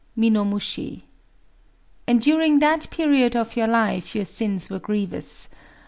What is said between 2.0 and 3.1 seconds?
And during that